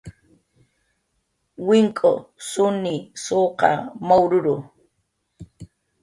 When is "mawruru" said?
4.07-4.55